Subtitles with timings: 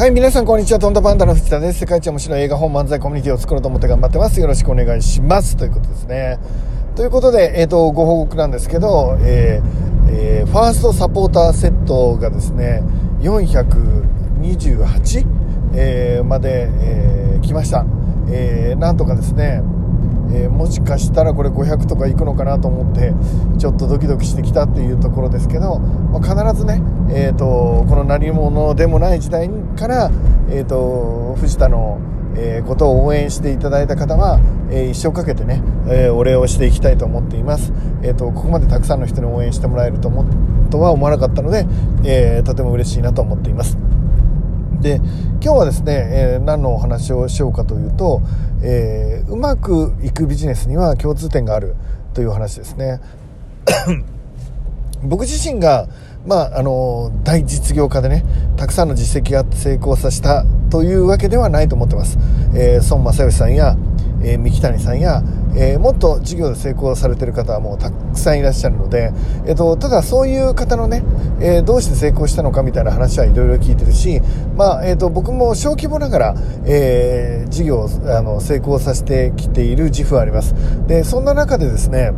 [0.00, 0.78] はい、皆さんこんにちは。
[0.78, 1.80] トントパンダの藤田です。
[1.80, 4.40] 世界一面白い映画本漫才コミュニティを作ろうと思って頑張ってます。
[4.40, 5.58] よろしくお願いします。
[5.58, 6.38] ということですね。
[6.96, 12.82] ということで、えっ、ー、と、ご報告なんですけど、えー、えー、ファーストサポーターセットがですね、
[13.20, 15.26] 428、
[15.74, 17.84] え、まで、え、来ました。
[18.30, 19.60] えー、なんとかですね、
[20.32, 23.12] えー、もしかしたらこれ500とかいくのかなと思って
[23.58, 30.10] ちょっとドキドキしてきたっていうところですけど、まあ、必ずね、えーと、この何者でもない時代から、
[30.48, 32.00] えーと、藤田の、
[32.36, 34.40] えー、ことを応援していただいた方は、
[34.70, 40.24] えー、一生かけてね、え、お礼をしていきたいと思っています、えーと、ここまでたくさんの人に応援してもらえると思
[40.70, 41.66] とは思わなかったので、
[42.04, 43.76] えとても嬉しいなと思っています。
[44.80, 44.96] で
[45.42, 48.20] 今日はですね、えー、何のお話をしようかというと、
[48.62, 51.76] えー、うまくいくビジネスには共通点がある
[52.14, 53.00] という話ですね。
[55.02, 55.88] 僕自身が、
[56.26, 58.24] まあ、あの大実業家でね
[58.56, 62.18] たくさんの実績が成功させたというわけではないと思ってます、
[62.54, 63.76] えー、孫正義さんや、
[64.22, 65.22] えー、三木谷さんや、
[65.54, 69.12] えー、もっと事業で成功されてる方はもうたくさんいらっしゃるので、
[69.46, 71.02] えーと、ただそういう方のね、
[71.40, 74.20] えー、どうして成功したのかみたいな話はいろいろ聞いてるし、
[74.56, 76.34] まあえーと、僕も小規模ながら、
[76.66, 80.54] えー、事業をあの成功させてきている自負はあります。
[80.86, 82.12] でそんな中でですね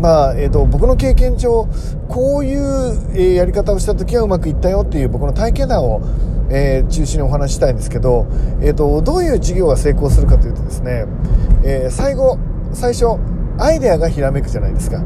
[0.00, 1.66] まあえーと、僕の経験上
[2.08, 6.02] こういう、え、やり方をした時はうまくいったよっていう僕の体験談を
[6.50, 8.26] えー、中心にお話したいんですけど、
[8.60, 11.06] えーと、どういう事業が成功するかというとですね、
[11.64, 12.38] えー、最後
[12.72, 13.06] 最初
[13.58, 15.02] アイデアがひらめくじゃないですか。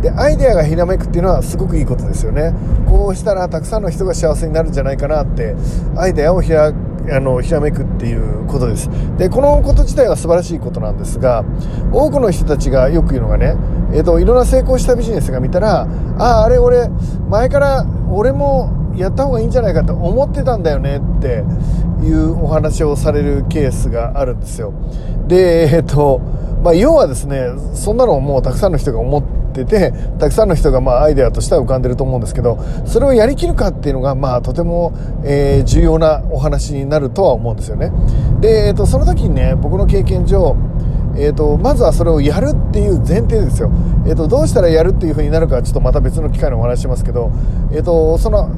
[0.00, 2.54] でアイデアがひらめくっていうのはすごくいいことですよね。
[2.88, 5.54] こうしたらたくさんの人が幸せになるんじゃないかなって
[5.96, 8.88] アイデアをひらあのひらめくっていうことです。
[9.18, 11.44] でこのこと自体は素晴らしいことなんですが
[11.92, 13.56] 多くの人たちがよく言うのがね、
[13.92, 15.86] えーと、いろんな成功したビジネスが見たら
[16.18, 16.88] あああれ俺
[17.28, 21.44] 前から俺もやった方がいいんじゃないかと思ってたんだよねって
[22.04, 24.72] いうお話をされるケースがあるんですよ。
[25.26, 26.20] でえっ、と
[26.62, 29.22] まあ、要はですねそんなのをもうたくさんの人が思っ
[29.54, 34.92] ててたくさんの人がまあアイデアとしては浮かんでると思うんですけどそれをやりきるかっていうのがまあとても、
[35.24, 37.90] えー、重要なお話になるとは思うんですよね。
[38.40, 40.56] で、えーと、その時にね僕の経験上
[41.16, 43.70] えーと、まずはそれをやるっていう前提ですよ、
[44.06, 47.32] えーと、どうしたらやるっていう風になるかちょっとまた別の機会にお話ししますけど、
[47.72, 48.48] えー、とその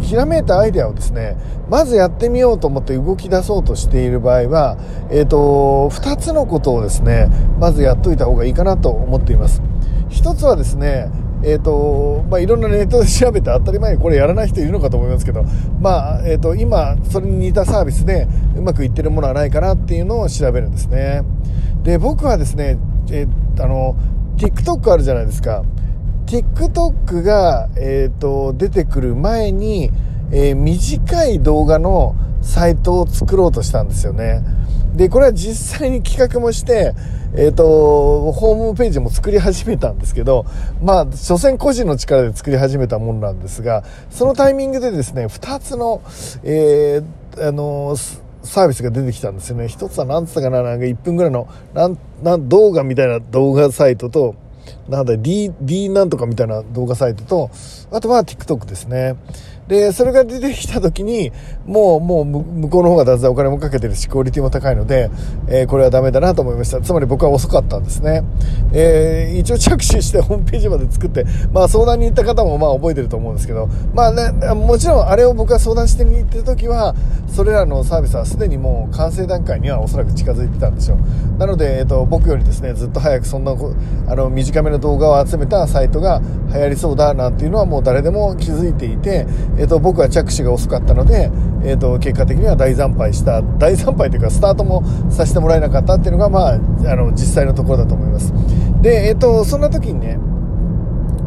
[0.00, 1.36] ひらめいたアイデアをですね
[1.68, 4.78] まずやってみようと思って動き出そうとしている場合は、
[5.10, 7.28] えーと、2つのことをですね
[7.58, 9.62] まずやっといた方がいいかなと思っています。
[10.10, 11.10] 1つはですね
[11.42, 15.44] えーとまあ、いろんなネットで調べて当たり前にこれやらない人いるのかと思いますけど、
[15.80, 18.26] まあえーと、今それに似たサービスで
[18.56, 21.22] うまくいってるものはないかなっていうのを調べるんですね。
[21.84, 22.76] で僕はですね、
[23.10, 23.96] えー、あの
[24.36, 25.62] TikTok あるじゃないですか。
[26.28, 29.90] TikTok が、えーと、出てくる前に、
[30.30, 34.42] えー、短い動画のサイトを作ろうとしたんですよね。
[34.94, 36.92] で、これは実際に企画もして、
[37.34, 40.44] えっ、ー、と、ホームページも作り始めたんですけど、
[40.82, 46.02] まあ、所詮個人の力で作り始めたものなんですが、そのタイミングでですね、2つの、
[46.42, 47.96] えー、あの
[48.42, 49.68] サービスが出てきたんですよね。
[49.68, 54.34] 一つは何つったかな、なんか1分ぐらいの、なん、なん動画みたいな動画サイトと、
[54.88, 57.50] なんだ D、D なんとかみたいな動画サイトと、
[57.90, 59.16] あとは TikTok ですね。
[59.68, 61.30] で、それが出てきた時に、
[61.66, 65.10] もう、もう向こうの方がだんだんお金もかけてるし、クオリティも高いので、
[65.46, 66.80] えー、これはダメだなと思いました。
[66.80, 68.24] つまり僕は遅かったんですね。
[68.72, 76.94] えー、一応着手してホームページまで作って、まあ相談に行った方もまあ覚えてると思うんですけど、まあね、もちろんあれを僕が相談してみてる時は、
[77.28, 80.96] それらのサービスはすでにもう完成段階にはおそらく近づいてたんですよ。
[81.38, 86.20] なので、えっ、ー、と、僕よりですね、ずっと早くそんな、あの、短めの動画を集めたサイトが
[86.52, 89.26] 流行りそうだなんていうのはもう誰でも気づいていて、
[89.58, 91.30] え、ー、と、僕は着手が遅かったので、
[91.62, 96.56] え、ー、と、結果的には大惨敗した、大惨敗というか、スタートもさせてもらえなかったっていうのが、まあ、あ
[96.96, 98.32] の、実際のところだと思います。
[98.80, 100.18] で、え、ー、と、そんな時にね、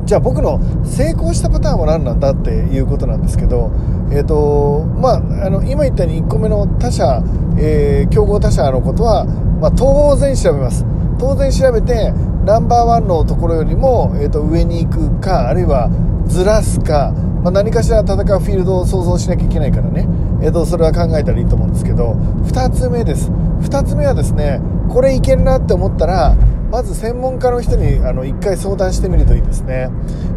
[0.06, 3.72] じゃあ僕の成功したパターンは何なんだっていうことなんですけど、
[4.12, 5.16] え、ー、と、まあ、
[5.46, 7.24] あの、今言ったように1個目の他社、
[7.58, 10.86] えー、競合他社のことは、まあ、当然調べます。
[11.20, 12.14] 当然調べて、
[12.46, 15.92] ナンバーワンのところよりも、えー、と上に行くかあるいは
[16.26, 20.08] ずらすか、まあ、何かしら戦うフィールドを想像しなきゃいけないからね、
[20.42, 22.14] えー、とそれは考えたらいいと思うんですけど。
[22.52, 23.30] 2つ目です。
[23.62, 24.60] 2つ目はですね
[24.90, 26.36] これいけるなって思ったら
[26.72, 29.90] まず専門家の人にあの1回相談してみるといいですね。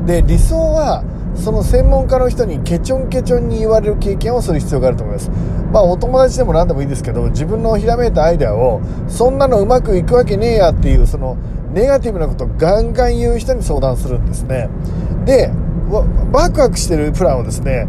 [0.07, 1.05] で理想は
[1.35, 5.31] その専門家の人にケチョンケチョンに言われる経験をする必要があると思います。
[5.73, 11.37] まあお友達でも何でもいいですけど自分のひらめいたアイデアをそんなのうまくいくわけねえやっていうその
[11.73, 14.69] ネガティブなことをガンガン言う人に相談するんですね。
[15.25, 15.51] で
[15.91, 17.87] ワクワクしてるプランをですね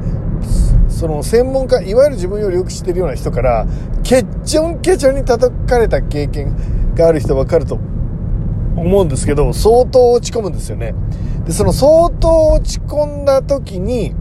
[0.90, 3.66] その専門家いわゆる自分よりよく知ってるような人から
[4.04, 10.94] ケチョンケチョンに叩かれた経験がある人分かると思うんですけど相当落ち込むんですよね。
[11.46, 14.16] でその相当落ち込んだ時に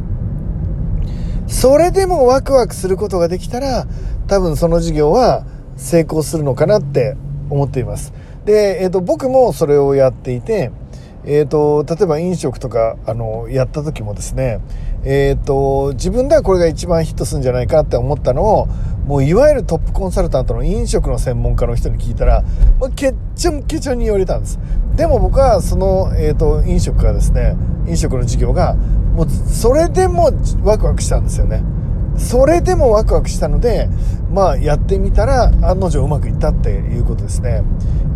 [1.46, 3.86] それでもワクワクすることができたら
[4.26, 5.46] 多分その事業は
[5.76, 7.16] 成功するのかなって
[7.50, 8.12] 思っています。
[8.44, 10.70] で、えーと、僕もそれをやっていて
[11.26, 14.60] えーと、例えば飲食とかあのやった時もですね、
[15.04, 18.66] えーと、自分ではこれが一番ヒットするんじゃないかって思ったのを
[19.06, 22.42] もういわゆるトップコンサルタントの飲食の専門家の人に聞いたら
[22.78, 24.58] もうケチョンケチョンに言われたんです。
[24.96, 27.56] でも僕はその、えー、と飲食がですね
[27.86, 30.30] 飲食の事業がもうそれでも
[30.62, 31.62] ワクワクしたんですよね。
[32.16, 33.88] それでもワクワクしたので、
[34.30, 37.62] まあ、やってみたら案の定うまくいったっていうことですね。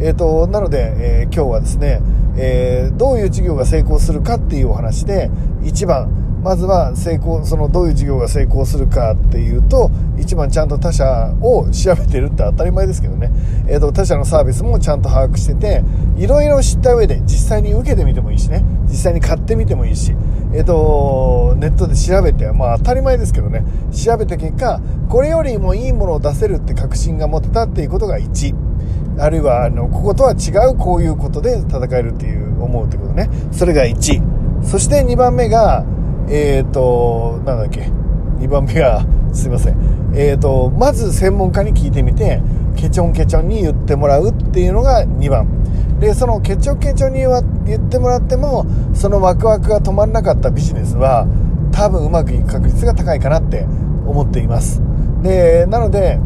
[0.01, 2.01] えっ、ー、と、なので、えー、今日はですね、
[2.37, 5.31] えー、どういう授業が成功するかっていうお話で、
[5.63, 13.31] 1番、まずは成功、そのどういう事業が成功するかっていうと、一番ちゃんと他社を調べてるって当たり前ですけどね、
[13.67, 15.83] えーと、他社のサービスもちゃんと把握してて、
[16.17, 20.15] いろいろ知った上で実際に受けてみてもいいしね、実際に買ってみてもいいし、
[20.53, 28.55] えっ、ー、と、ネットで調べて、まあ当たり前ですけどね、調べた結果、これよりもいいものを出せるって確信が持てたっていうことが1。
[29.19, 33.29] あるいは、あの、こことは違うこういうことで戦えるっていう思うってことね。
[33.51, 34.23] それが1。
[34.63, 35.85] そして2番目が、
[36.31, 37.91] えっ、ー、と、なんだっけ、
[38.39, 39.77] 2番目が、すいません。
[40.15, 42.41] えっ、ー、と、まず専門家に聞いてみて、
[42.77, 45.47] ケチョンケチョンに言ってもらうっていうのが2番。
[46.01, 47.21] で、そのケチョンケチョンに
[47.67, 51.27] 言ってもらっても、そのワクワクが止まらなかったビジネスは、
[51.73, 53.67] 多分うまくいく確率が高いかなって
[54.07, 54.83] 思っています。
[55.23, 56.19] で、なので、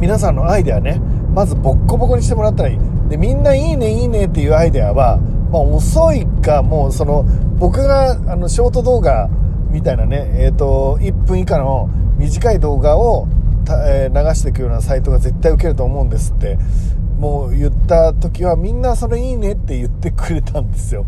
[0.00, 1.00] 皆さんのアイデアね、
[1.34, 2.78] まずボッコボコにしてもらったらいい。
[3.08, 5.18] で、みんないいねいいねっていうアイデアは、
[5.50, 7.24] まあ、遅いか、もうその、
[7.62, 9.28] 僕があのショート動画
[9.70, 11.88] みたいなね、えっ、ー、と、1分以下の
[12.18, 13.28] 短い動画を、
[13.86, 16.58] えー、流していくようなサイトが絶対受けると思うんですって
[17.18, 21.06] もう言った時はみんなそれいいねって言ってくれたんですよ。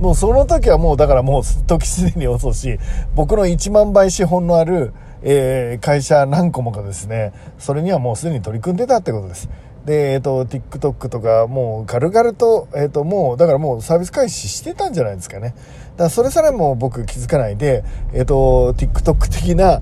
[0.00, 2.78] もうその時はもうだからもう時すでに遅し
[3.16, 4.92] 僕の1万倍資本のある、
[5.22, 9.48] えー、会社何個もがですねそれにはもうすでに取り組んでたってことです。
[9.86, 15.50] で、えっ、ー、と、TikTok とか、もう、軽々と、えっ、ー、と、もう、だからもうサービス開始してたんじゃないですかね。
[15.50, 19.80] だからそれさえも僕気づかないで、えっ、ー、と、TikTok 的な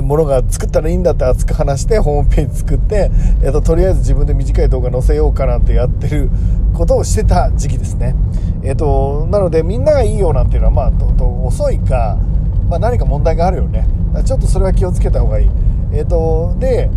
[0.00, 3.10] ものが作ったらいいんだって熱く話して、ホームページ作って、
[3.44, 6.30] えっ、と、とりあえず自分で短い動画載せようかなんてやってる
[6.72, 8.16] ことをしてた時期ですね。
[8.62, 12.18] えっ、と、なので、みんながいいよなんていうのは、まあ、とと遅いか、
[12.70, 13.86] まあ、何か問題があるよね。
[14.24, 15.50] ちょっとそれは気をつけた方がいい。
[15.92, 16.88] えっ、と、で、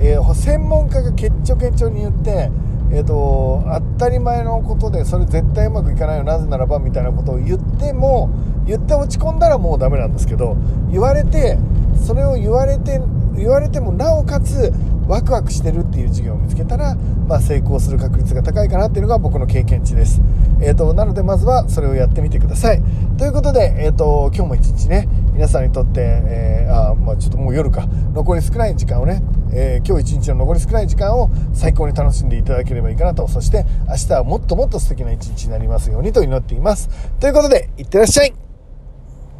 [0.00, 2.50] えー、専門家がケッチョケチョに言って、
[2.92, 8.30] えーと、当たり前のことでそれ絶対うまくいかないよなぜならばみたいなことを言っても
[8.66, 10.56] 言って落ち込んだらもうダメなんですけど
[10.90, 11.58] 言われて
[12.06, 13.00] それを言われて
[13.36, 14.72] 言われてもなおかつ
[15.08, 20.22] ワクワクしてるっていう授業を見つけたら、まあ、成功する確率が高いかなっていうのが僕の経験値です、
[20.60, 22.82] えーと、なのでまずはそれをやってみてください。
[23.18, 27.86] ということで、えーと、今日も一日ね皆さんにとって、えー、あまあ、ちょっともう夜か。
[28.14, 29.20] 残り少ない時間をね、
[29.54, 33.28] えー、今日一日の残り少ない時間を最高に楽しんでいただければいいかなと。
[33.28, 36.88] そして明日はもっともっと素敵な一日になりますようにと祈っています。
[37.20, 38.43] ということでいってらっしゃい。